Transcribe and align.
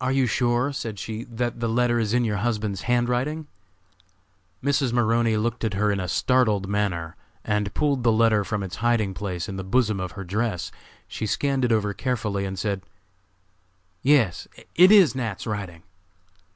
"Are 0.00 0.12
you 0.12 0.26
sure," 0.28 0.72
said 0.72 0.96
she, 1.00 1.24
"that 1.24 1.58
the 1.58 1.68
letter 1.68 1.98
is 1.98 2.14
in 2.14 2.24
your 2.24 2.36
husband's 2.36 2.82
handwriting?" 2.82 3.48
Mrs. 4.62 4.92
Maroney 4.92 5.36
looked 5.36 5.64
at 5.64 5.74
her 5.74 5.90
in 5.90 5.98
a 5.98 6.06
startled 6.06 6.68
manner 6.68 7.16
and 7.44 7.74
pulled 7.74 8.04
the 8.04 8.12
letter 8.12 8.44
from 8.44 8.62
its 8.62 8.76
hiding 8.76 9.12
place 9.12 9.48
in 9.48 9.56
the 9.56 9.64
bosom 9.64 9.98
of 9.98 10.12
her 10.12 10.22
dress. 10.22 10.70
She 11.08 11.26
scanned 11.26 11.64
it 11.64 11.72
over 11.72 11.92
carefully 11.92 12.44
and 12.44 12.56
said: 12.56 12.82
"Yes, 14.02 14.46
it 14.76 14.92
is 14.92 15.16
Nat.'s 15.16 15.48
writing." 15.48 15.82